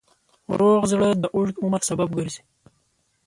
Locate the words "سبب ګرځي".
1.89-2.41